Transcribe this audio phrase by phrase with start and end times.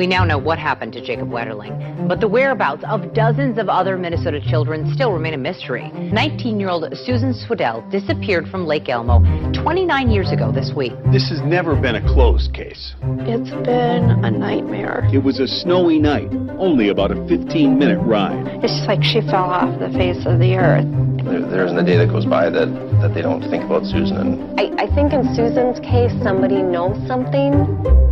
[0.00, 3.98] We now know what happened to Jacob Wetterling, but the whereabouts of dozens of other
[3.98, 5.92] Minnesota children still remain a mystery.
[5.94, 9.20] 19-year-old Susan Swedell disappeared from Lake Elmo
[9.52, 10.94] 29 years ago this week.
[11.12, 12.94] This has never been a closed case.
[13.28, 15.06] It's been a nightmare.
[15.12, 18.64] It was a snowy night, only about a 15-minute ride.
[18.64, 20.88] It's like she fell off the face of the earth.
[21.26, 22.72] There, there isn't a day that goes by that,
[23.02, 24.16] that they don't think about Susan.
[24.16, 28.09] And I, I think in Susan's case, somebody knows something.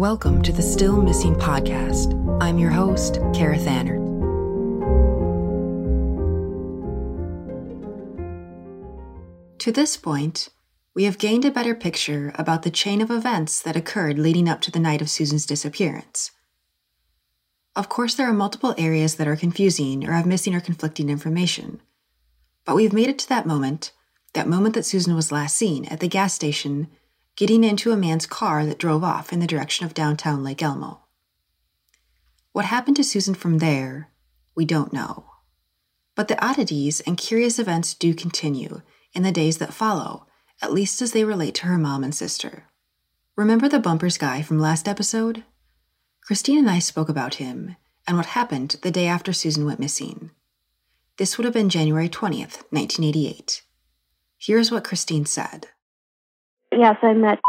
[0.00, 2.14] Welcome to the Still Missing podcast.
[2.42, 3.98] I'm your host, Kara Thanner.
[9.58, 10.48] To this point,
[10.94, 14.62] we have gained a better picture about the chain of events that occurred leading up
[14.62, 16.30] to the night of Susan's disappearance.
[17.76, 21.82] Of course, there are multiple areas that are confusing or have missing or conflicting information,
[22.64, 23.92] but we've made it to that moment,
[24.32, 26.88] that moment that Susan was last seen at the gas station
[27.36, 31.00] getting into a man's car that drove off in the direction of downtown Lake Elmo.
[32.52, 34.10] What happened to Susan from there,
[34.54, 35.26] we don't know.
[36.14, 38.82] But the oddities and curious events do continue
[39.14, 40.26] in the days that follow,
[40.60, 42.64] at least as they relate to her mom and sister.
[43.36, 45.44] Remember the bumpers guy from last episode?
[46.22, 50.30] Christine and I spoke about him and what happened the day after Susan went missing.
[51.16, 53.62] This would have been January 20th, 1988.
[54.38, 55.68] Here's what Christine said.
[56.80, 57.40] Yes, I met.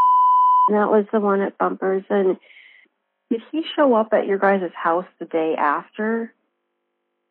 [0.67, 2.03] and That was the one at Bumpers.
[2.09, 2.35] And
[3.29, 6.33] did he show up at your guys' house the day after?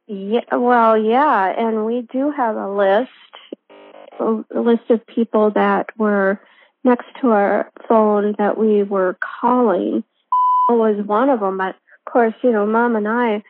[0.07, 3.11] Yeah, well, yeah, and we do have a list,
[4.19, 6.41] a list of people that were
[6.85, 10.03] next to our phone that we were calling.
[10.71, 13.43] Was one of them, but of course, you know, Mom and I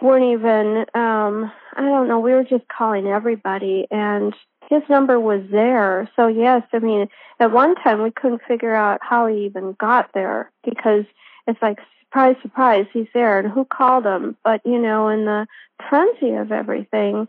[0.00, 0.84] weren't even.
[0.94, 2.20] um I don't know.
[2.20, 4.32] We were just calling everybody, and
[4.72, 6.10] his number was there.
[6.16, 10.10] So yes, I mean, at one time we couldn't figure out how he even got
[10.14, 11.04] there because
[11.46, 14.36] it's like surprise, surprise, he's there, and who called him?
[14.42, 15.46] But you know, in the
[15.88, 17.28] frenzy of everything,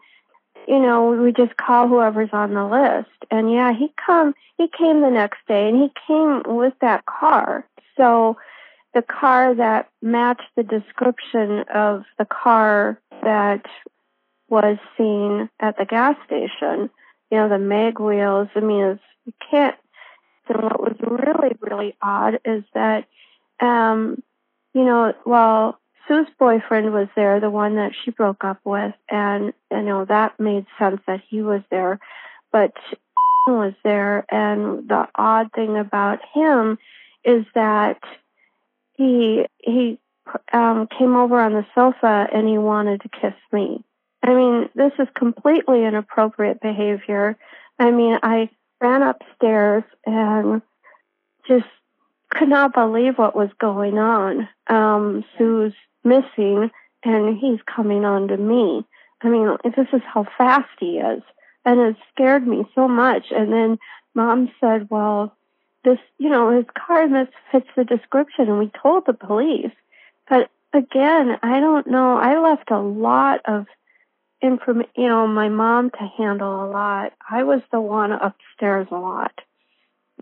[0.67, 3.09] you know, we just call whoever's on the list.
[3.29, 7.67] And yeah, he come, he came the next day, and he came with that car.
[7.97, 8.37] So
[8.93, 13.65] the car that matched the description of the car that
[14.47, 16.89] was seen at the gas station
[17.31, 18.49] you know, the mag wheels.
[18.55, 19.75] I mean, it's, you can't.
[20.47, 23.05] And what was really, really odd is that,
[23.59, 24.21] um,
[24.73, 29.53] you know, while Sue's boyfriend was there, the one that she broke up with, and
[29.71, 31.99] you know that made sense that he was there,
[32.51, 32.73] but
[33.47, 36.77] was there, and the odd thing about him
[37.23, 37.99] is that
[38.93, 39.97] he he
[40.51, 43.83] um, came over on the sofa and he wanted to kiss me.
[44.23, 47.37] I mean, this is completely inappropriate behavior.
[47.77, 50.61] I mean, I ran upstairs and
[51.47, 51.65] just
[52.29, 54.47] could not believe what was going on.
[54.67, 55.73] Um, Sue's
[56.03, 56.71] missing
[57.03, 58.85] and he's coming on to me.
[59.21, 61.21] I mean, this is how fast he is.
[61.65, 63.25] And it scared me so much.
[63.31, 63.77] And then
[64.13, 65.35] mom said, well,
[65.83, 67.07] this, you know, his car
[67.51, 68.49] fits the description.
[68.49, 69.71] And we told the police.
[70.29, 72.17] But again, I don't know.
[72.17, 73.65] I left a lot of
[74.43, 78.95] inform you know my mom to handle a lot i was the one upstairs a
[78.95, 79.31] lot.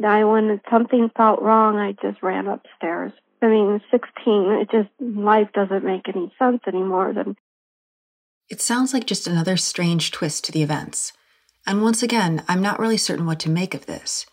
[0.04, 3.12] I when something felt wrong i just ran upstairs.
[3.42, 4.12] I mean 16
[4.62, 7.36] it just life doesn't make any sense anymore than
[8.50, 11.14] it sounds like just another strange twist to the events.
[11.66, 14.26] And once again i'm not really certain what to make of this.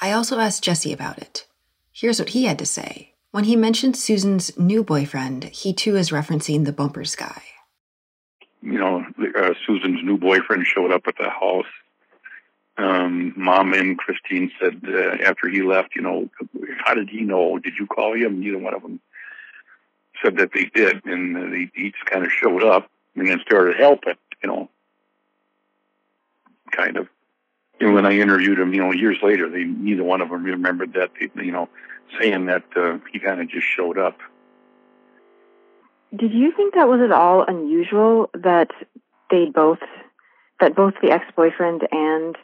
[0.00, 1.46] I also asked jesse about it.
[1.92, 3.14] Here's what he had to say.
[3.30, 7.42] When he mentioned susan's new boyfriend he too is referencing the bumper guy
[8.62, 9.01] you know,
[9.36, 11.66] uh, Susan's new boyfriend showed up at the house.
[12.78, 16.30] Um, Mom and Christine said uh, after he left, you know,
[16.78, 17.58] how did he know?
[17.58, 18.40] Did you call him?
[18.40, 19.00] Neither one of them
[20.22, 23.76] said that they did, and uh, they each kind of showed up and then started
[23.76, 24.70] helping, you know,
[26.70, 27.08] kind of.
[27.80, 30.94] And when I interviewed him, you know, years later, they neither one of them remembered
[30.94, 31.68] that, you know,
[32.20, 34.18] saying that uh, he kind of just showed up.
[36.14, 38.70] Did you think that was at all unusual that
[39.32, 39.78] they both
[40.60, 42.36] that both the ex-boyfriend and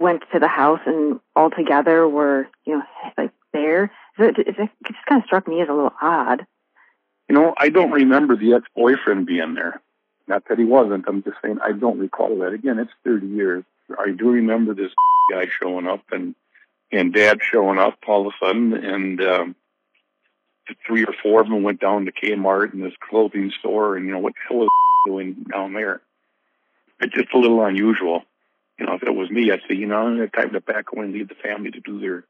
[0.00, 2.82] went to the house and all together were, you know,
[3.16, 3.92] like there?
[4.18, 6.44] It, it, it just kind of struck me as a little odd.
[7.28, 9.80] You know, I don't remember the ex-boyfriend being there.
[10.26, 11.04] Not that he wasn't.
[11.06, 12.52] I'm just saying I don't recall that.
[12.52, 13.64] Again, it's 30 years.
[13.96, 14.92] I do remember this
[15.30, 16.34] guy showing up and
[16.90, 19.56] and dad showing up all of a sudden and um,
[20.86, 24.12] three or four of them went down to Kmart and this clothing store, and you
[24.12, 24.66] know what the hell
[25.06, 26.00] doing down there?
[27.00, 28.22] It's just a little unusual.
[28.78, 30.60] You know, if it was me, I'd say, you know, I'm going to time to
[30.60, 32.24] back away and leave the family to do their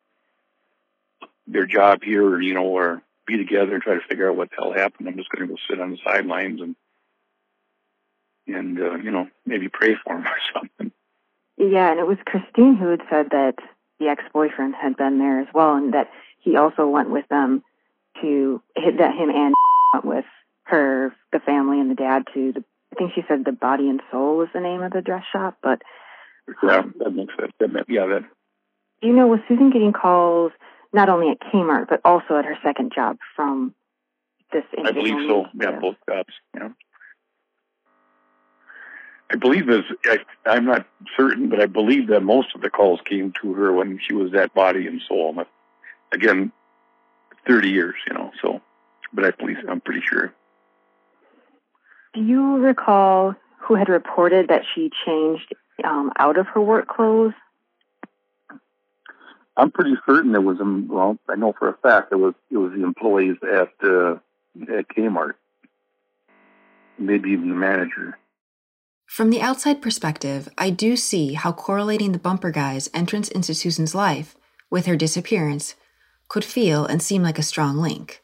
[1.46, 4.50] their job here, or, you know, or be together and try to figure out what
[4.50, 5.08] the hell happened.
[5.08, 6.76] I'm just going to go sit on the sidelines and
[8.46, 10.92] and uh, you know maybe pray for him or something.
[11.56, 13.56] Yeah, and it was Christine who had said that
[14.00, 16.10] the ex-boyfriend had been there as well, and that
[16.40, 17.62] he also went with them
[18.20, 19.54] to hit that him and
[19.92, 20.24] went with
[20.72, 22.64] her, the family, and the dad to the.
[22.92, 25.56] I think she said the Body and Soul was the name of the dress shop,
[25.62, 25.80] but
[26.62, 27.52] yeah, um, that makes sense.
[27.58, 28.24] That, yeah, that.
[29.00, 30.52] You know, was Susan getting calls
[30.92, 33.74] not only at Kmart but also at her second job from
[34.52, 34.64] this?
[34.84, 35.46] I believe so.
[35.58, 36.34] Yeah, both jobs.
[36.54, 36.68] Yeah.
[39.32, 39.84] I believe this.
[40.04, 40.86] I, I'm not
[41.16, 44.34] certain, but I believe that most of the calls came to her when she was
[44.34, 45.34] at Body and Soul.
[46.12, 46.52] Again,
[47.48, 48.30] 30 years, you know.
[48.42, 48.60] So,
[49.14, 50.34] but I believe I'm pretty sure.
[52.14, 55.54] Do you recall who had reported that she changed
[55.84, 57.32] um, out of her work clothes?
[59.56, 60.58] I'm pretty certain it was.
[60.60, 62.34] Um, well, I know for a fact it was.
[62.50, 64.14] It was the employees at uh,
[64.76, 65.34] at Kmart,
[66.98, 68.18] maybe even the manager.
[69.06, 73.94] From the outside perspective, I do see how correlating the bumper guy's entrance into Susan's
[73.94, 74.36] life
[74.70, 75.74] with her disappearance
[76.28, 78.21] could feel and seem like a strong link.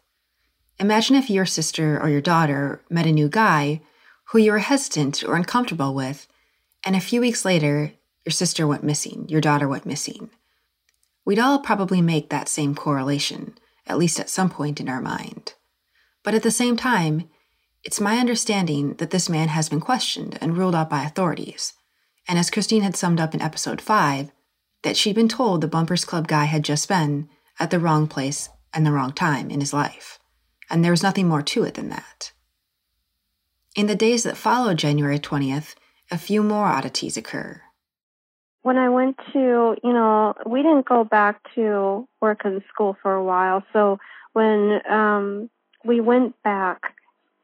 [0.81, 3.81] Imagine if your sister or your daughter met a new guy
[4.27, 6.29] who you were hesitant or uncomfortable with,
[6.85, 7.93] and a few weeks later,
[8.25, 10.31] your sister went missing, your daughter went missing.
[11.25, 15.55] We'd all probably make that same correlation, at least at some point in our mind.
[16.23, 17.29] But at the same time,
[17.83, 21.73] it's my understanding that this man has been questioned and ruled out by authorities.
[22.29, 24.31] And as Christine had summed up in episode 5,
[24.83, 27.29] that she'd been told the Bumpers Club guy had just been
[27.59, 30.19] at the wrong place and the wrong time in his life.
[30.71, 32.33] And there was nothing more to it than that.
[33.75, 35.75] In the days that followed January 20th,
[36.11, 37.63] a few more oddities occur.
[38.63, 43.15] When I went to, you know, we didn't go back to work in school for
[43.15, 43.63] a while.
[43.73, 43.99] So
[44.33, 45.51] when um,
[45.85, 46.95] we went back,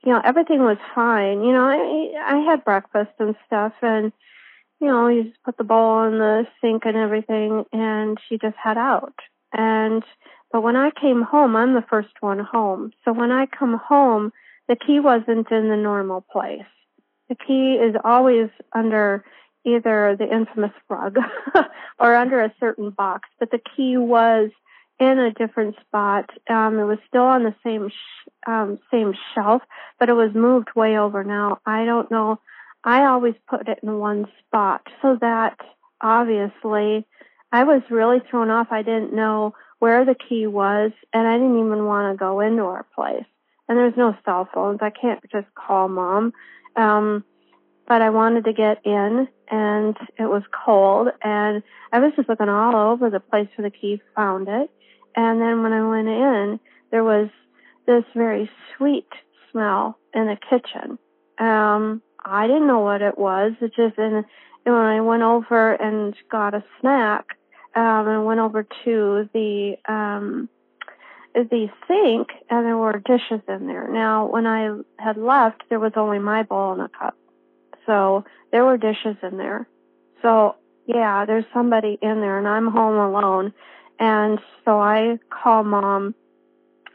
[0.04, 1.42] you know, everything was fine.
[1.42, 4.12] You know, I I had breakfast and stuff, and
[4.80, 8.56] you know, you just put the bowl in the sink and everything, and she just
[8.62, 9.14] had out.
[9.52, 10.02] And
[10.54, 12.92] but when I came home, I'm the first one home.
[13.04, 14.32] So when I come home,
[14.68, 16.62] the key wasn't in the normal place.
[17.28, 19.24] The key is always under
[19.64, 21.18] either the infamous rug
[21.98, 24.50] or under a certain box, but the key was
[25.00, 26.30] in a different spot.
[26.48, 29.62] Um, it was still on the same sh- um, same shelf,
[29.98, 31.24] but it was moved way over.
[31.24, 32.38] Now I don't know.
[32.84, 35.58] I always put it in one spot so that
[36.00, 37.08] obviously
[37.50, 38.68] I was really thrown off.
[38.70, 39.54] I didn't know
[39.84, 43.26] where the key was, and I didn't even want to go into our place.
[43.68, 44.78] And there's no cell phones.
[44.80, 46.32] I can't just call mom.
[46.74, 47.22] Um,
[47.86, 52.48] but I wanted to get in, and it was cold, and I was just looking
[52.48, 54.00] all over the place for the key.
[54.16, 54.70] Found it,
[55.16, 56.60] and then when I went in,
[56.90, 57.28] there was
[57.84, 59.08] this very sweet
[59.52, 60.98] smell in the kitchen.
[61.38, 63.52] Um, I didn't know what it was.
[63.60, 64.24] It just and,
[64.64, 67.36] and when I went over and got a snack,
[67.74, 70.48] um, and went over to the um,
[71.34, 73.88] the sink, and there were dishes in there.
[73.88, 77.16] Now, when I had left, there was only my bowl and a cup,
[77.86, 79.68] so there were dishes in there.
[80.22, 83.52] So yeah, there's somebody in there, and I'm home alone.
[83.98, 86.14] And so I call mom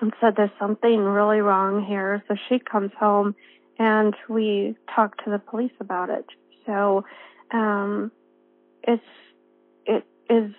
[0.01, 2.23] and said, There's something really wrong here.
[2.27, 3.35] So she comes home
[3.77, 6.25] and we talk to the police about it.
[6.65, 7.05] So
[7.51, 8.11] um,
[8.83, 9.03] it's
[9.85, 10.51] it is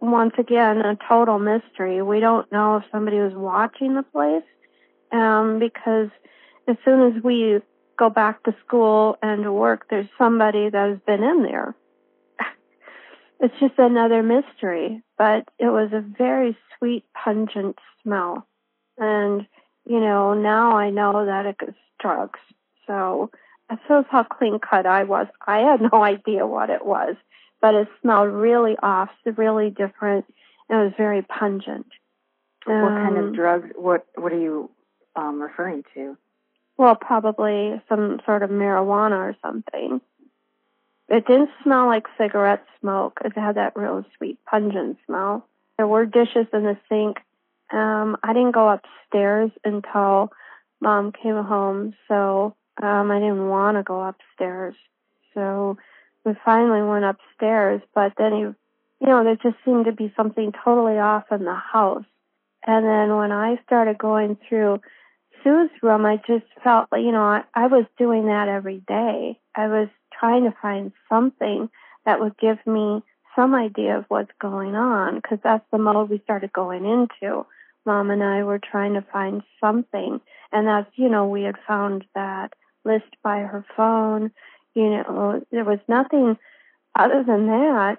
[0.00, 2.02] once again a total mystery.
[2.02, 4.44] We don't know if somebody was watching the place
[5.12, 6.08] um, because
[6.66, 7.60] as soon as we
[7.98, 11.74] go back to school and to work, there's somebody that has been in there
[13.40, 18.46] it's just another mystery, but it was a very sweet, pungent smell.
[18.98, 19.46] And,
[19.84, 22.40] you know, now I know that it was drugs.
[22.86, 23.30] So
[23.68, 25.26] that shows how clean cut I was.
[25.46, 27.16] I had no idea what it was,
[27.60, 30.24] but it smelled really off, really different,
[30.68, 31.86] and it was very pungent.
[32.66, 33.70] Um, what kind of um, drugs?
[33.76, 34.70] What What are you
[35.16, 36.16] um, referring to?
[36.76, 40.00] Well, probably some sort of marijuana or something.
[41.08, 43.18] It didn't smell like cigarette smoke.
[43.24, 45.46] It had that real sweet, pungent smell.
[45.76, 47.18] There were dishes in the sink.
[47.72, 50.30] Um, I didn't go upstairs until
[50.80, 54.74] mom came home, so um, I didn't want to go upstairs.
[55.34, 55.78] So
[56.24, 58.54] we finally went upstairs, but then you,
[59.00, 62.04] you know, there just seemed to be something totally off in the house.
[62.66, 64.80] And then when I started going through
[65.42, 69.38] Sue's room, I just felt like, you know, I, I was doing that every day.
[69.54, 71.70] I was trying to find something
[72.04, 73.02] that would give me
[73.34, 77.46] some idea of what's going on because that's the mode we started going into
[77.86, 80.20] mom and I were trying to find something.
[80.52, 82.52] And that's, you know, we had found that
[82.84, 84.30] list by her phone.
[84.74, 86.38] You know, there was nothing
[86.94, 87.98] other than that.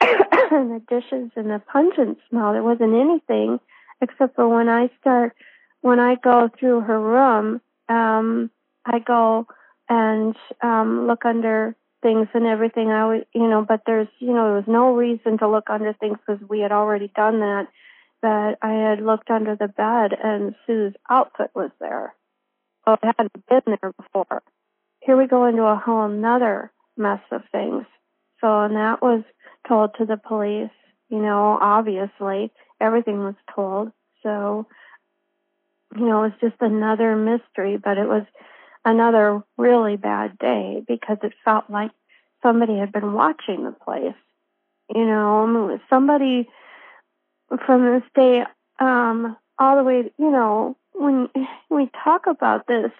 [0.00, 2.52] and the dishes and the pungent smell.
[2.52, 3.58] There wasn't anything
[4.00, 5.34] except for when I start,
[5.80, 8.50] when I go through her room, um,
[8.84, 9.46] I go
[9.88, 12.90] and um, look under things and everything.
[12.90, 15.92] I would, you know, but there's, you know, there was no reason to look under
[15.94, 17.68] things because we had already done that.
[18.20, 22.14] That I had looked under the bed and Sue's outfit was there.
[22.84, 24.42] So it hadn't been there before.
[25.08, 27.86] Here we go into a whole another mess of things.
[28.42, 29.22] So, and that was
[29.66, 30.68] told to the police.
[31.08, 33.90] You know, obviously everything was told.
[34.22, 34.66] So,
[35.96, 38.24] you know, it was just another mystery, but it was
[38.84, 41.92] another really bad day because it felt like
[42.42, 44.12] somebody had been watching the place.
[44.94, 46.50] You know, mean, somebody
[47.64, 48.44] from this day
[48.78, 51.30] um, all the way, you know, when
[51.70, 52.90] we talk about this,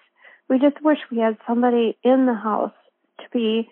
[0.49, 2.73] we just wish we had somebody in the house
[3.21, 3.69] to be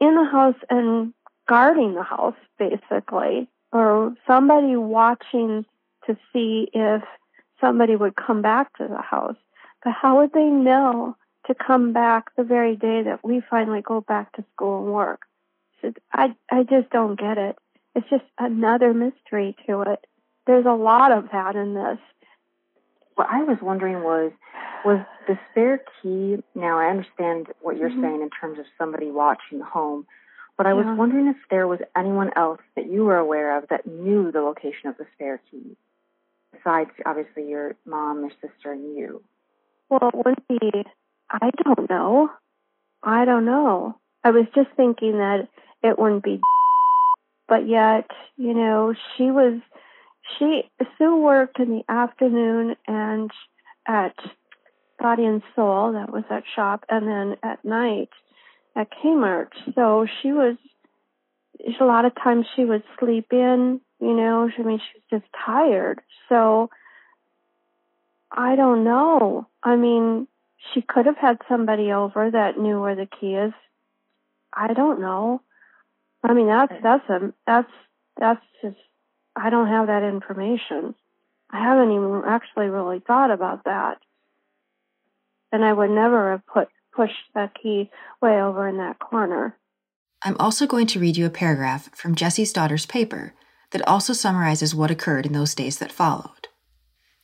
[0.00, 1.14] in the house and
[1.48, 5.64] guarding the house, basically, or somebody watching
[6.06, 7.02] to see if
[7.60, 9.36] somebody would come back to the house.
[9.84, 11.16] But how would they know
[11.46, 15.22] to come back the very day that we finally go back to school and work?
[15.80, 17.56] So I I just don't get it.
[17.94, 20.04] It's just another mystery to it.
[20.46, 21.98] There's a lot of that in this.
[23.14, 24.32] What I was wondering was
[24.84, 28.02] was the spare key now I understand what you're mm-hmm.
[28.02, 30.06] saying in terms of somebody watching the home,
[30.56, 33.86] but I was wondering if there was anyone else that you were aware of that
[33.86, 35.76] knew the location of the spare key
[36.52, 39.22] besides obviously your mom, your sister, and you?
[39.88, 40.84] Well, it wouldn't be.
[41.30, 42.30] I don't know.
[43.02, 43.96] I don't know.
[44.24, 45.48] I was just thinking that
[45.82, 46.40] it wouldn't be,
[47.48, 49.60] but yet, you know, she was.
[50.38, 53.30] She Sue worked in the afternoon and
[53.86, 54.14] at
[54.98, 58.10] Body and Soul, that was that shop, and then at night
[58.76, 59.48] at Kmart.
[59.74, 60.56] So she was.
[61.80, 65.32] A lot of times she would sleep in you know, I mean, she was just
[65.46, 66.00] tired.
[66.28, 66.70] So
[68.32, 69.46] I don't know.
[69.62, 70.26] I mean,
[70.74, 73.52] she could have had somebody over that knew where the key is.
[74.52, 75.40] I don't know.
[76.24, 77.70] I mean, that's that's a that's
[78.18, 78.76] that's just
[79.34, 80.94] I don't have that information.
[81.50, 83.98] I haven't even actually really thought about that.
[85.50, 89.56] And I would never have put pushed that key way over in that corner.
[90.22, 93.34] I'm also going to read you a paragraph from Jesse's daughter's paper
[93.70, 96.48] that also summarizes what occurred in those days that followed.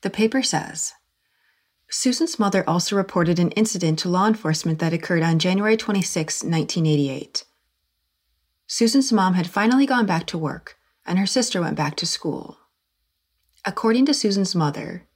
[0.00, 0.94] The paper says
[1.90, 7.44] Susan's mother also reported an incident to law enforcement that occurred on January 26, 1988.
[8.66, 10.76] Susan's mom had finally gone back to work,
[11.08, 12.58] and her sister went back to school.
[13.64, 15.08] According to Susan's mother,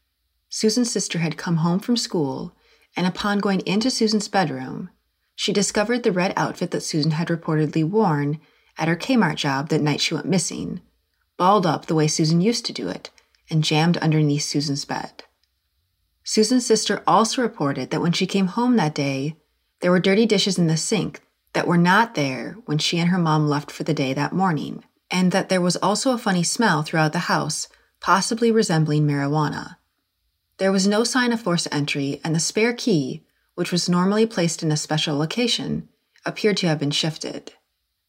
[0.48, 2.56] Susan's sister had come home from school,
[2.96, 4.90] and upon going into Susan's bedroom,
[5.36, 8.40] she discovered the red outfit that Susan had reportedly worn
[8.78, 10.80] at her Kmart job that night she went missing,
[11.36, 13.10] balled up the way Susan used to do it,
[13.50, 15.24] and jammed underneath Susan's bed.
[16.24, 19.36] Susan's sister also reported that when she came home that day,
[19.80, 21.20] there were dirty dishes in the sink
[21.52, 24.84] that were not there when she and her mom left for the day that morning,
[25.12, 27.68] and that there was also a funny smell throughout the house,
[28.00, 29.76] possibly resembling marijuana.
[30.56, 33.22] There was no sign of forced entry, and the spare key,
[33.54, 35.88] which was normally placed in a special location,
[36.24, 37.52] appeared to have been shifted.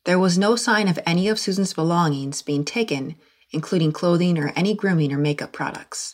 [0.05, 3.15] There was no sign of any of Susan's belongings being taken,
[3.51, 6.13] including clothing or any grooming or makeup products.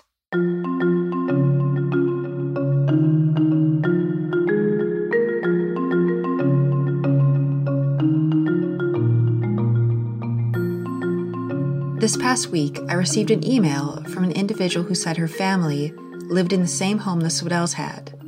[12.09, 15.91] This past week, I received an email from an individual who said her family
[16.27, 18.19] lived in the same home the Swedells had.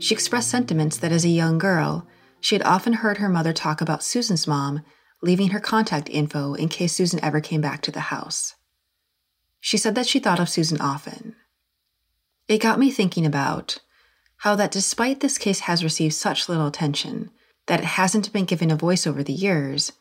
[0.00, 2.04] She expressed sentiments that as a young girl,
[2.40, 4.82] she had often heard her mother talk about Susan's mom
[5.22, 8.56] leaving her contact info in case Susan ever came back to the house.
[9.60, 11.36] She said that she thought of Susan often.
[12.48, 13.78] It got me thinking about
[14.38, 17.30] how that despite this case has received such little attention,
[17.66, 19.92] that it hasn't been given a voice over the years,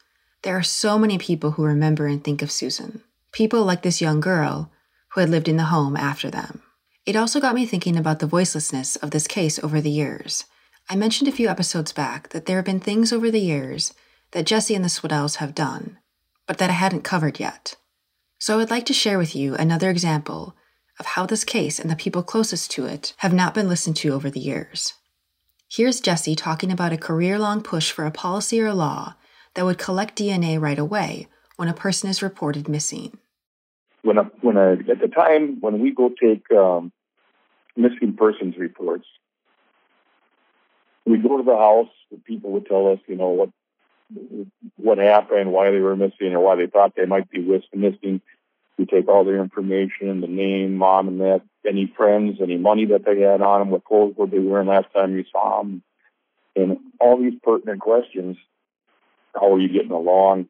[0.41, 3.03] there are so many people who remember and think of Susan.
[3.31, 4.71] People like this young girl
[5.09, 6.61] who had lived in the home after them.
[7.05, 10.45] It also got me thinking about the voicelessness of this case over the years
[10.89, 13.93] I mentioned a few episodes back that there have been things over the years
[14.31, 15.97] that Jesse and the Swedells have done,
[16.47, 17.75] but that I hadn't covered yet.
[18.39, 20.53] So I would like to share with you another example
[20.99, 24.09] of how this case and the people closest to it have not been listened to
[24.09, 24.93] over the years.
[25.69, 29.15] Here's Jesse talking about a career long push for a policy or law
[29.53, 31.27] that would collect DNA right away
[31.61, 33.15] when a person is reported missing.
[34.01, 36.91] when I, when I, at the time when we go take um,
[37.77, 39.05] missing persons reports,
[41.05, 41.93] we go to the house.
[42.09, 43.49] The people would tell us, you know, what
[44.77, 47.41] what happened, why they were missing, or why they thought they might be
[47.75, 48.21] missing.
[48.79, 53.05] We take all their information, the name, mom and dad, any friends, any money that
[53.05, 55.83] they had on them, what clothes were they wearing last time you saw them,
[56.55, 58.35] and all these pertinent questions.
[59.35, 60.47] How are you getting along?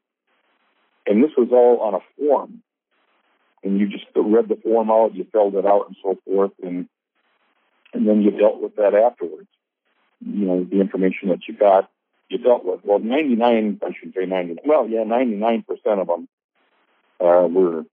[1.06, 2.62] And this was all on a form.
[3.64, 6.88] And you just read the form out, you filled it out and so forth, and
[7.94, 9.50] and then you dealt with that afterwards.
[10.26, 11.90] You know, the information that you got,
[12.30, 12.82] you dealt with.
[12.84, 15.66] Well, 99, I should say 90, well, yeah, 99%
[16.00, 16.28] of them
[17.20, 17.84] uh, were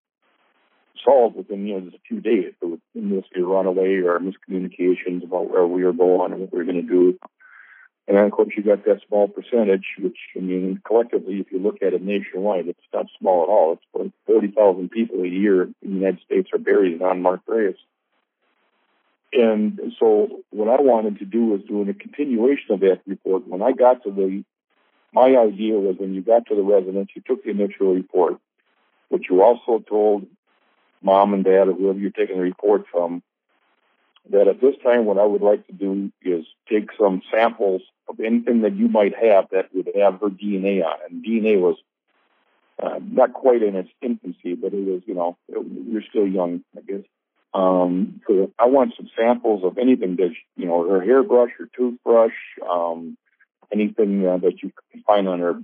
[1.05, 2.53] solved within, you know, just a few days.
[2.61, 6.65] There was mostly runaway or miscommunications about where we were going and what we were
[6.65, 7.19] going to do.
[8.09, 11.59] And then, of course, you got that small percentage, which, I mean, collectively, if you
[11.59, 13.75] look at it nationwide, it's not small at all.
[13.75, 17.77] It's like 40,000 people a year in the United States are buried in unmarked graves.
[19.31, 23.47] And so what I wanted to do was doing a continuation of that report.
[23.47, 24.43] When I got to the,
[25.13, 28.39] my idea was when you got to the residence, you took the initial report,
[29.11, 30.27] but you also told
[31.03, 33.23] mom and dad or whoever you're taking the report from
[34.31, 38.21] that at this time what I would like to do is take some samples of
[38.21, 40.99] anything that you might have that would have her DNA on.
[41.09, 41.77] And DNA was
[42.83, 46.63] uh, not quite in its infancy, but it was, you know, it, you're still young,
[46.77, 47.05] I guess.
[47.55, 52.35] Um, so I want some samples of anything that, you know, her hairbrush, her toothbrush,
[52.69, 53.17] um,
[53.73, 55.61] anything uh, that you can find on her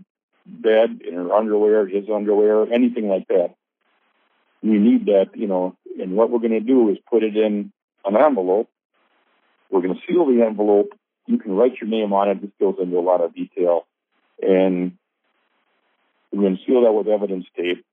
[0.46, 3.54] bed, in her underwear, his underwear, anything like that.
[4.62, 7.70] We need that, you know, and what we're going to do is put it in
[8.04, 8.68] an envelope.
[9.70, 10.92] We're going to seal the envelope.
[11.26, 12.40] You can write your name on it.
[12.40, 13.86] This goes into a lot of detail.
[14.42, 14.96] And
[16.32, 17.84] we're going to seal that with evidence tape.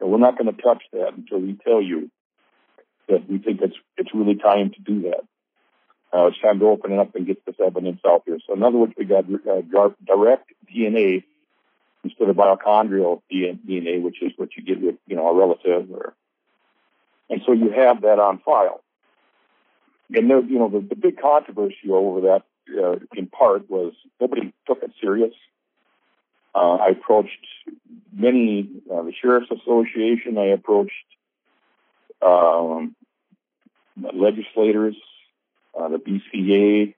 [0.00, 2.10] And we're not going to touch that until we tell you
[3.08, 5.20] that we think it's it's really time to do that.
[6.12, 8.38] Uh, it's time to open it up and get this evidence out here.
[8.46, 11.24] So in other words, we got uh, direct DNA
[12.04, 16.14] instead of mitochondrial DNA, which is what you get with you know a relative, or
[17.28, 18.82] and so you have that on file.
[20.14, 22.42] And there, you know, the, the big controversy over that,
[22.78, 25.34] uh, in part, was nobody took it serious.
[26.54, 27.46] Uh, I approached
[28.12, 30.38] many, uh, the Sheriff's Association.
[30.38, 30.92] I approached
[32.22, 32.94] um,
[33.96, 34.96] legislators,
[35.78, 36.94] uh, the BCA,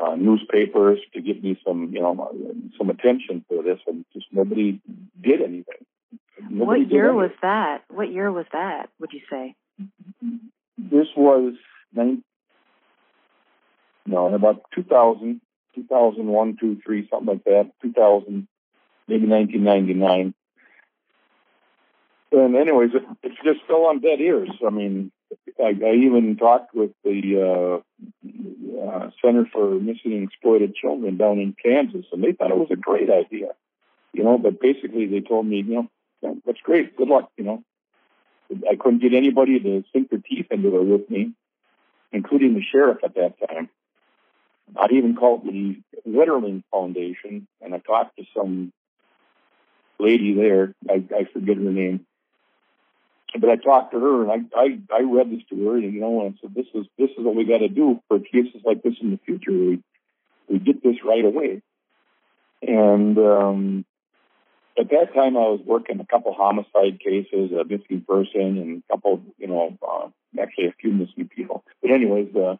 [0.00, 2.30] uh, newspapers to give me some, you know,
[2.76, 4.80] some attention for this, and just nobody
[5.20, 5.86] did anything.
[6.50, 7.82] Nobody what year was that?
[7.88, 8.90] What year was that?
[9.00, 9.54] Would you say?
[10.98, 11.54] This was
[11.94, 12.24] nine,
[14.04, 15.40] no, about 2000,
[15.76, 17.70] 2001, 2, 3, something like that.
[17.82, 18.48] 2000,
[19.06, 20.34] maybe 1999.
[22.32, 24.50] And anyways, it, it just fell on dead ears.
[24.66, 25.12] I mean,
[25.62, 27.82] I, I even talked with the
[28.26, 32.58] uh, uh, Center for Missing and Exploited Children down in Kansas, and they thought it
[32.58, 33.50] was a great idea.
[34.12, 35.88] You know, but basically they told me, you
[36.22, 36.96] know, that's great.
[36.96, 37.30] Good luck.
[37.36, 37.64] You know,
[38.70, 41.32] I couldn't get anybody to sink their teeth into it with me,
[42.12, 43.68] including the sheriff at that time.
[44.76, 48.72] I'd even called the Wetterling Foundation, and I talked to some
[49.98, 50.74] lady there.
[50.88, 52.06] I, I forget her name
[53.38, 56.00] but I talked to her and I, I, I read this to her and, you
[56.00, 58.62] know, and I said, this is, this is what we got to do for cases
[58.64, 59.52] like this in the future.
[59.52, 59.82] We,
[60.48, 61.62] we get this right away.
[62.62, 63.84] And, um,
[64.78, 68.92] at that time I was working a couple homicide cases, a missing person and a
[68.92, 70.08] couple, you know, uh,
[70.40, 71.64] actually a few missing people.
[71.82, 72.56] But anyways, uh,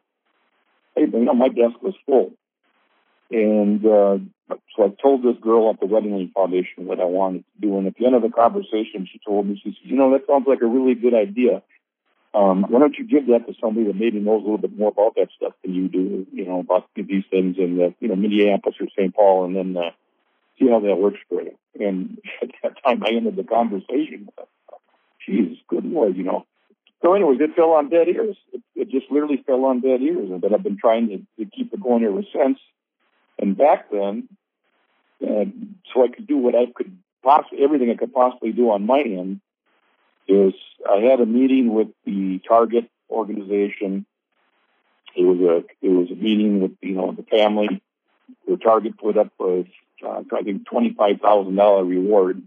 [0.97, 2.33] you know, my desk was full.
[3.31, 4.19] And, uh,
[4.75, 7.77] so I told this girl at the Wetterling Foundation what I wanted to do.
[7.77, 10.27] And at the end of the conversation, she told me, she said, you know, that
[10.27, 11.63] sounds like a really good idea.
[12.35, 14.89] Um, why don't you give that to somebody that maybe knows a little bit more
[14.91, 18.17] about that stuff than you do, you know, about these things in, the, you know,
[18.17, 19.15] Minneapolis or St.
[19.15, 19.91] Paul, and then uh,
[20.59, 21.57] see how that works for you.
[21.79, 24.29] And at that time, I ended the conversation.
[25.27, 26.47] Jesus, good Lord, you know.
[27.03, 28.37] So, anyways, it fell on dead ears.
[28.53, 30.31] It, it just literally fell on dead ears.
[30.41, 32.59] But I've been trying to, to keep it going ever since.
[33.39, 34.29] And back then,
[35.23, 35.45] uh,
[35.93, 39.01] so I could do what I could possibly, everything I could possibly do on my
[39.01, 39.41] end,
[40.27, 40.55] is
[40.89, 44.07] I had a meeting with the target organization.
[45.17, 47.81] It was a it was a meeting with you know the family.
[48.47, 49.65] The target put up a
[50.05, 52.43] uh, I think twenty five thousand dollar reward.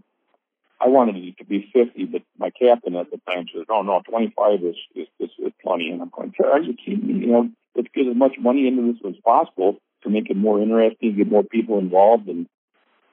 [0.80, 4.02] I wanted it to be fifty, but my captain at the time said, "No, no,
[4.08, 7.14] twenty five is is, is is plenty." And I'm going, "Are you kidding me?
[7.14, 10.60] You know, let's get as much money into this as possible to make it more
[10.60, 12.48] interesting, get more people involved, and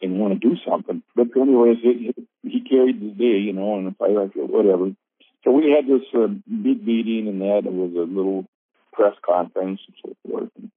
[0.02, 1.04] and want to do something.
[1.15, 4.91] But anyways, it, he carried the day, you know, and if I like it, whatever.
[5.43, 8.45] So we had this uh, big meeting, and that it was a little
[8.93, 10.49] press conference and so forth.
[10.58, 10.71] And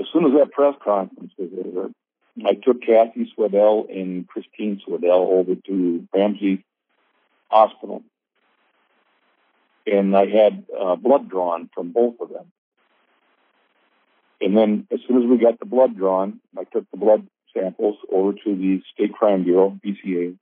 [0.00, 1.90] as soon as that press conference was over,
[2.44, 6.64] I took Kathy Swedell and Christine Swedell over to Ramsey
[7.50, 8.02] Hospital,
[9.86, 12.52] and I had uh, blood drawn from both of them.
[14.40, 17.96] And then as soon as we got the blood drawn, I took the blood samples
[18.12, 20.36] over to the State Crime Bureau, BCA,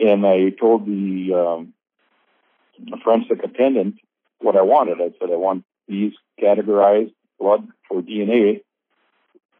[0.00, 1.74] and I told the um,
[3.04, 3.96] forensic attendant
[4.40, 5.00] what I wanted.
[5.00, 8.62] I said, I want these categorized blood for DNA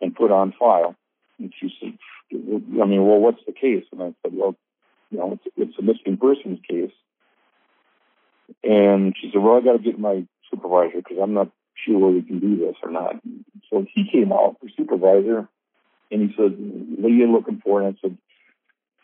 [0.02, 0.94] and put on file.
[1.38, 1.96] And she said,
[2.32, 3.84] I mean, well, what's the case?
[3.92, 4.56] And I said, well,
[5.10, 6.92] you know, it's, it's a missing persons case.
[8.62, 11.50] And she said, well, I got to get my supervisor because I'm not
[11.86, 13.16] sure we can do this or not.
[13.70, 15.48] So he came out, the supervisor,
[16.10, 16.54] and he said,
[16.98, 17.80] what are you looking for?
[17.80, 18.18] And I said,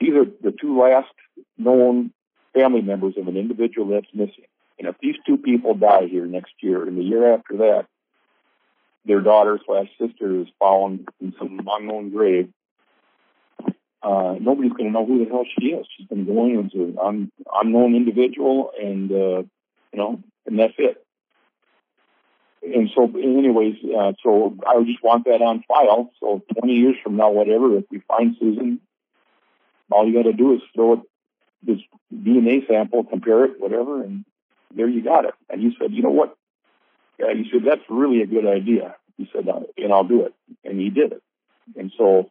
[0.01, 1.13] these are the two last
[1.57, 2.13] known
[2.55, 4.45] family members of an individual that's missing.
[4.79, 7.87] And if these two people die here next year and the year after that,
[9.09, 12.51] their daughter slash sister is found in some unknown grave,
[14.03, 15.87] uh, nobody's going to know who the hell she is.
[15.97, 19.43] She's going as an un- unknown individual, and uh,
[19.93, 21.05] you know, and that's it.
[22.63, 26.11] And so, anyways, uh, so I would just want that on file.
[26.21, 28.81] So 20 years from now, whatever, if we find Susan,
[29.91, 31.01] all you got to do is throw it,
[31.63, 31.79] this
[32.15, 34.25] DNA sample, compare it, whatever, and
[34.75, 35.35] there you got it.
[35.49, 36.37] And he said, you know what?
[37.19, 38.95] Yeah, he said, that's really a good idea.
[39.19, 40.35] He said, and I'll do it.
[40.65, 41.23] And he did it.
[41.77, 42.31] And so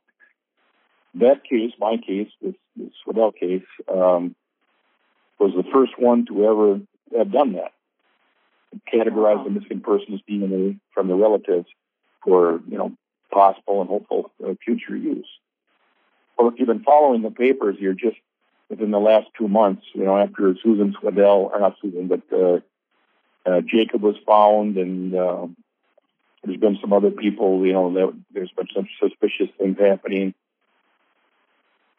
[1.16, 4.36] that case, my case, this, this Swedell case, um,
[5.40, 6.80] was the first one to ever
[7.18, 7.74] have done that.
[8.92, 11.68] Categorize the missing person's DNA from the relatives
[12.24, 12.94] for, you know,
[13.32, 15.28] possible and hopeful uh, future use.
[16.38, 18.18] Well, if you've been following the papers here just
[18.70, 22.60] within the last two months, you know, after Susan Swedell, or not Susan, but uh,
[23.46, 25.48] uh, Jacob was found, and uh,
[26.44, 30.34] there's been some other people, you know, that, there's been some suspicious things happening.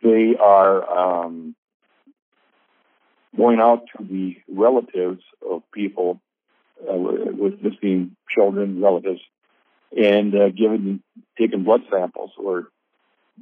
[0.03, 1.55] They are um,
[3.37, 6.21] going out to the relatives of people
[6.89, 9.21] uh, with missing children, relatives,
[9.97, 11.03] and uh, giving,
[11.37, 12.31] taking blood samples.
[12.39, 12.69] Or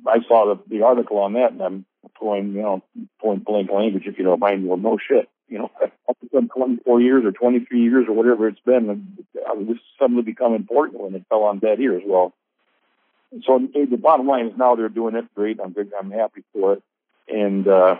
[0.06, 1.86] I saw the, the article on that, and I'm
[2.18, 2.82] going, you know,
[3.20, 5.28] point blank language, if you don't mind, well, no shit.
[5.48, 5.70] You know,
[6.08, 9.16] up to 24 years or 23 years or whatever it's been,
[9.54, 12.02] this suddenly become important when it fell on dead ears.
[12.04, 12.34] Well,
[13.44, 15.58] so the bottom line is now they're doing it great.
[15.62, 15.92] I'm good.
[15.98, 16.82] I'm happy for it,
[17.28, 17.96] and uh,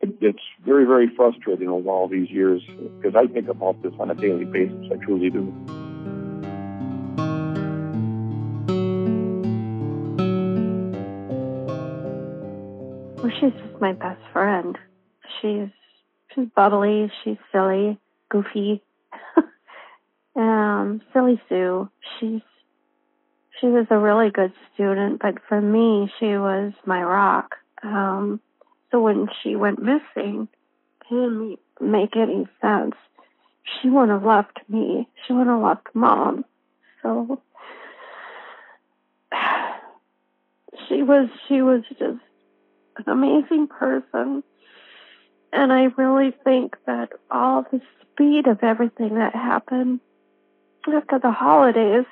[0.00, 2.62] it, it's very, very frustrating over all these years
[2.96, 4.86] because I think about this on a daily basis.
[4.92, 5.52] I truly do.
[13.22, 14.78] Well, she's just my best friend.
[15.40, 15.68] She's
[16.34, 17.98] she's bubbly, she's silly,
[18.30, 18.82] goofy.
[20.36, 21.88] Um, silly Sue.
[22.18, 22.40] She's
[23.60, 27.56] she was a really good student, but for me, she was my rock.
[27.82, 28.40] Um,
[28.90, 30.48] so when she went missing,
[31.10, 32.94] it didn't make any sense.
[33.80, 35.08] She wouldn't have left me.
[35.26, 36.44] She wouldn't have left mom.
[37.02, 37.40] So
[40.88, 42.02] she was she was just
[42.96, 44.42] an amazing person.
[45.52, 50.00] And I really think that all the speed of everything that happened
[50.88, 52.04] after the holidays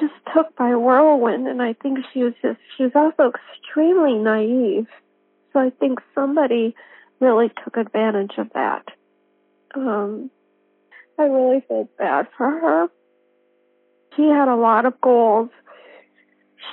[0.00, 1.46] just took by whirlwind.
[1.46, 4.86] And I think she was just, she was also extremely naive.
[5.52, 6.74] So I think somebody
[7.20, 8.84] really took advantage of that.
[9.74, 10.30] Um,
[11.18, 12.88] I really felt bad for her.
[14.16, 15.50] She had a lot of goals.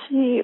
[0.08, 0.42] She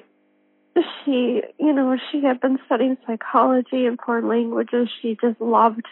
[1.03, 4.89] she, you know, she had been studying psychology and foreign languages.
[5.01, 5.85] She just loved,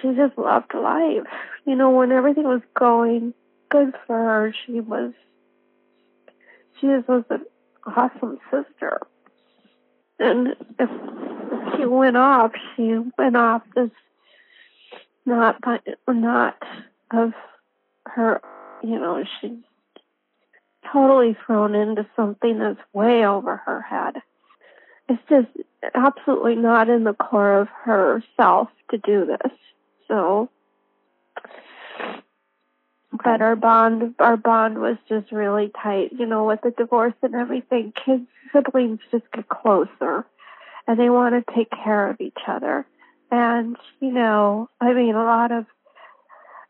[0.00, 1.26] she just loved life.
[1.70, 3.32] You know, when everything was going
[3.68, 5.12] good for her, she was,
[6.80, 7.44] she just was an
[7.86, 8.98] awesome sister.
[10.18, 10.48] And
[10.80, 13.90] if, if she went off, she went off this,
[15.24, 15.78] not by,
[16.08, 16.60] not
[17.12, 17.34] of
[18.06, 18.40] her,
[18.82, 19.52] you know, she's
[20.92, 24.14] totally thrown into something that's way over her head.
[25.08, 25.46] It's just
[25.94, 29.52] absolutely not in the core of herself to do this.
[30.08, 30.50] So,
[33.22, 36.12] but our bond, our bond was just really tight.
[36.12, 40.26] You know, with the divorce and everything, kids, siblings just get closer,
[40.86, 42.86] and they want to take care of each other.
[43.30, 45.66] And you know, I mean, a lot of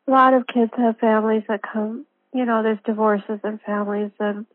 [0.06, 4.46] a lot of kids have families that come you know, there's divorces and families and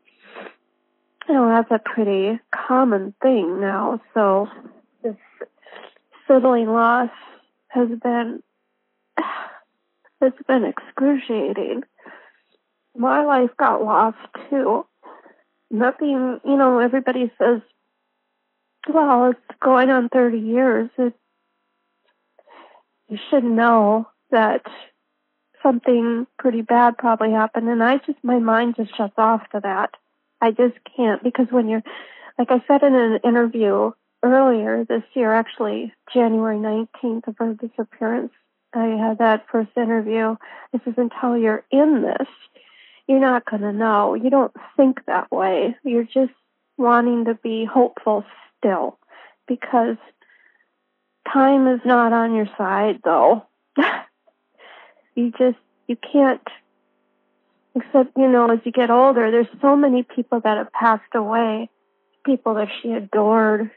[1.28, 4.00] you know, that's a pretty common thing now.
[4.14, 4.48] So
[5.02, 5.16] this
[6.28, 7.10] sibling loss
[7.68, 8.42] has been
[10.20, 11.82] it's been excruciating.
[12.96, 14.86] My life got lost too.
[15.70, 17.60] Nothing, you know, everybody says,
[18.88, 20.90] well, it's going on 30 years.
[20.96, 21.14] It,
[23.08, 24.62] you should know that
[25.62, 27.68] something pretty bad probably happened.
[27.68, 29.90] And I just, my mind just shuts off to that.
[30.40, 31.82] I just can't because when you're,
[32.38, 33.90] like I said in an interview
[34.22, 38.32] earlier this year, actually January 19th of her disappearance,
[38.76, 40.36] I had that first interview.
[40.72, 42.28] This is until you're in this,
[43.06, 44.14] you're not going to know.
[44.14, 45.76] You don't think that way.
[45.84, 46.32] You're just
[46.76, 48.24] wanting to be hopeful
[48.58, 48.98] still
[49.46, 49.96] because
[51.32, 53.46] time is not on your side though.
[55.14, 56.42] you just, you can't
[57.76, 61.68] Except, you know, as you get older, there's so many people that have passed away,
[62.24, 63.70] people that she adored.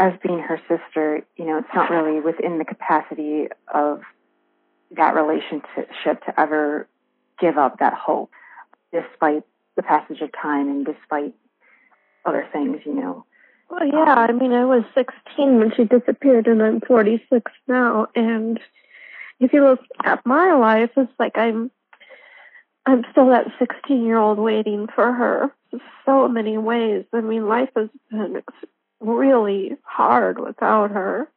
[0.00, 4.00] As being her sister, you know, it's not really within the capacity of
[4.96, 6.88] that relationship to ever
[7.38, 8.30] give up that hope,
[8.92, 9.44] despite
[9.76, 11.34] the passage of time and despite
[12.24, 13.26] other things, you know.
[13.68, 18.08] Well, yeah, I mean, I was 16 when she disappeared, and I'm 46 now.
[18.16, 18.58] And
[19.38, 21.70] if you look at my life, it's like I'm
[22.86, 25.50] I'm still that 16 year old waiting for her.
[26.04, 27.04] So many ways.
[27.12, 28.42] I mean, life has been
[29.00, 31.28] really hard without her.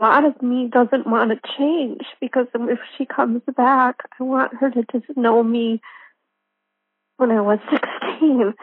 [0.00, 4.54] A lot of me doesn't want to change because if she comes back, I want
[4.54, 5.80] her to just know me
[7.16, 8.54] when I was 16.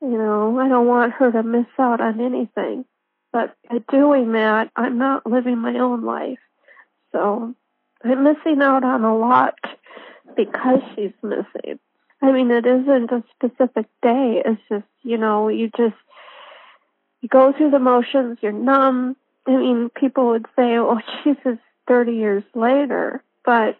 [0.00, 2.84] You know, I don't want her to miss out on anything.
[3.32, 6.38] But by doing that, I'm not living my own life.
[7.12, 7.54] So
[8.04, 9.54] I'm missing out on a lot
[10.36, 11.78] because she's missing.
[12.20, 14.42] I mean, it isn't a specific day.
[14.44, 15.94] It's just, you know, you just,
[17.22, 19.16] you go through the motions, you're numb.
[19.46, 21.58] I mean, people would say, oh, Jesus,
[21.88, 23.22] 30 years later.
[23.44, 23.78] But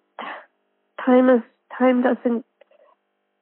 [1.04, 1.42] time is,
[1.76, 2.46] time doesn't,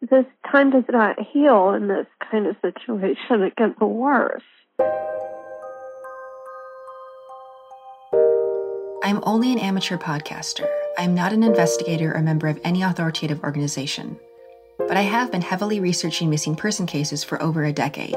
[0.00, 3.42] this time does not heal in this kind of situation.
[3.42, 4.42] It gets worse.
[9.02, 10.66] I'm only an amateur podcaster.
[10.98, 14.18] I am not an investigator or member of any authoritative organization,
[14.78, 18.16] but I have been heavily researching missing person cases for over a decade.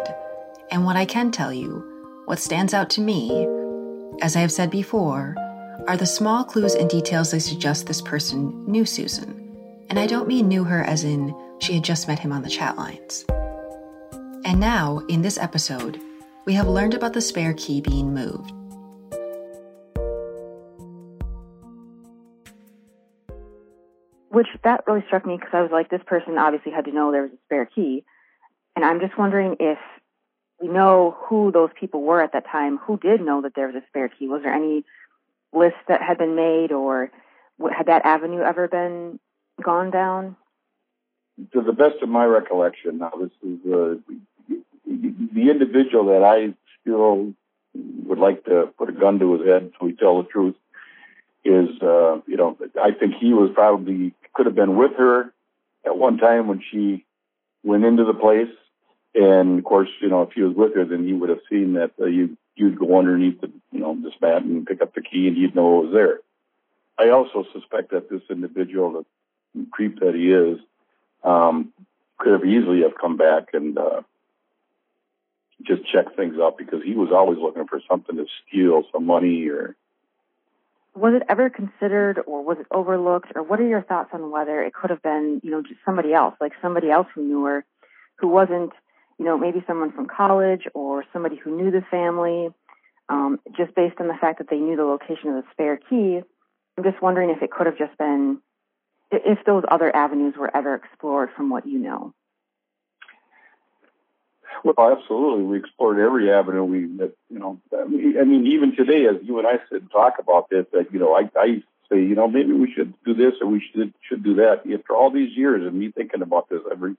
[0.73, 3.47] And what I can tell you, what stands out to me,
[4.23, 5.35] as I have said before,
[5.87, 9.55] are the small clues and details that suggest this person knew Susan.
[9.91, 12.49] And I don't mean knew her as in she had just met him on the
[12.49, 13.23] chat lines.
[14.45, 16.01] And now, in this episode,
[16.45, 18.51] we have learned about the spare key being moved.
[24.29, 27.11] which that really struck me because I was like, this person obviously had to know
[27.11, 28.03] there was a spare key.
[28.75, 29.77] And I'm just wondering if
[30.61, 33.75] we know who those people were at that time, who did know that there was
[33.75, 34.27] a spare key.
[34.27, 34.85] Was there any
[35.51, 37.11] list that had been made or
[37.75, 39.19] had that avenue ever been
[39.61, 40.35] gone down?
[41.53, 43.95] To the best of my recollection, now this is uh,
[44.85, 47.33] the individual that I still
[48.05, 50.55] would like to put a gun to his head so he tell the truth
[51.43, 55.33] is, uh, you know, I think he was probably could have been with her
[55.85, 57.05] at one time when she
[57.63, 58.49] went into the place.
[59.15, 61.73] And of course, you know, if he was with her, then he would have seen
[61.73, 65.01] that uh, you you'd go underneath the you know this mat and pick up the
[65.01, 66.19] key, and he'd know it was there.
[66.97, 69.05] I also suspect that this individual,
[69.53, 70.59] the creep that he is,
[71.23, 71.73] um,
[72.17, 74.01] could have easily have come back and uh,
[75.63, 79.47] just checked things out because he was always looking for something to steal, some money
[79.47, 79.75] or
[80.95, 84.61] was it ever considered or was it overlooked or what are your thoughts on whether
[84.61, 87.65] it could have been you know just somebody else like somebody else who knew her
[88.17, 88.71] who wasn't
[89.17, 92.49] you know maybe someone from college or somebody who knew the family
[93.09, 96.21] um, just based on the fact that they knew the location of the spare key
[96.77, 98.39] i'm just wondering if it could have just been
[99.11, 102.13] if those other avenues were ever explored from what you know
[104.63, 105.43] well, absolutely.
[105.43, 106.63] We explored every avenue.
[106.63, 110.15] We, that, you know, I mean, even today, as you and I sit and talk
[110.19, 113.33] about this, that you know, I, I say, you know, maybe we should do this
[113.41, 114.61] or we should should do that.
[114.71, 116.95] After all these years of me thinking about this every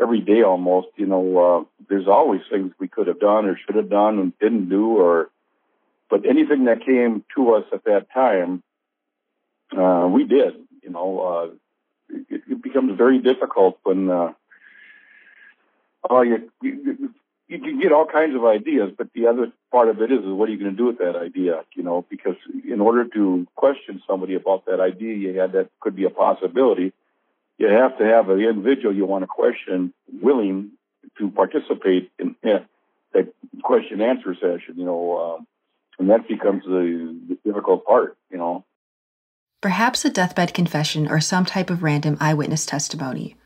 [0.00, 3.76] every day almost, you know, uh, there's always things we could have done or should
[3.76, 5.30] have done and didn't do, or
[6.10, 8.62] but anything that came to us at that time,
[9.76, 10.54] uh, we did.
[10.82, 14.10] You know, uh, it, it becomes very difficult when.
[14.10, 14.32] Uh,
[16.08, 17.14] Oh, you, you
[17.48, 20.26] you can get all kinds of ideas, but the other part of it is, is
[20.26, 21.64] what are you going to do with that idea?
[21.74, 22.36] You know, because
[22.68, 26.92] in order to question somebody about that idea, you had that could be a possibility.
[27.58, 29.92] You have to have an individual you want to question
[30.22, 30.70] willing
[31.18, 32.66] to participate in that
[33.62, 35.46] question answer session, you know, um,
[35.98, 38.64] and that becomes the, the difficult part, you know.
[39.60, 43.36] Perhaps a deathbed confession or some type of random eyewitness testimony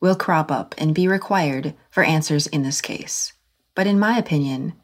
[0.00, 3.32] will crop up and be required for answers in this case.
[3.74, 4.74] But in my opinion,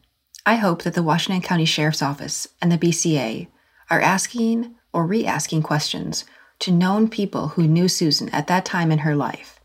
[0.45, 3.47] I hope that the Washington County Sheriff's Office and the BCA
[3.89, 6.25] are asking or re asking questions
[6.61, 9.59] to known people who knew Susan at that time in her life,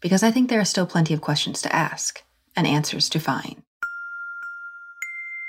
[0.00, 2.22] because I think there are still plenty of questions to ask
[2.56, 3.62] and answers to find.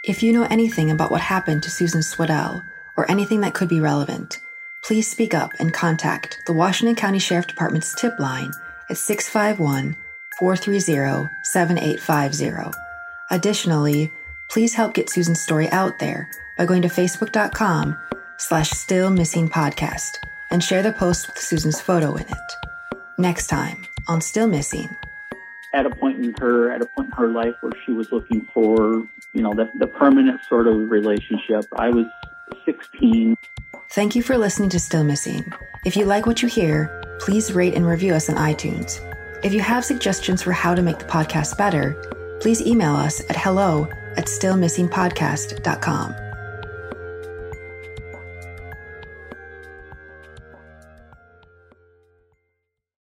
[0.04, 2.62] If you know anything about what happened to Susan Swedell
[2.96, 4.40] or anything that could be relevant,
[4.86, 8.52] please speak up and contact the Washington County Sheriff Department's tip line
[8.90, 9.96] at 651
[10.38, 12.78] 430 7850.
[13.32, 14.12] Additionally,
[14.50, 17.98] please help get Susan's story out there by going to facebook.com
[18.38, 20.18] slash still missing podcast
[20.52, 22.52] and share the post with Susan's photo in it.
[23.18, 24.90] Next time on Still Missing.
[25.74, 28.48] At a point in her at a point in her life where she was looking
[28.54, 31.66] for, you know, the, the permanent sort of relationship.
[31.74, 32.06] I was
[32.66, 33.38] 16.
[33.92, 35.52] Thank you for listening to Still Missing.
[35.86, 39.00] If you like what you hear, please rate and review us on iTunes.
[39.44, 41.94] If you have suggestions for how to make the podcast better,
[42.40, 46.29] please email us at hello at stillmissingpodcast.com.